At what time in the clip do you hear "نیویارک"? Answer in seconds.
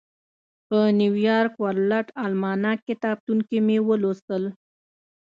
0.99-1.53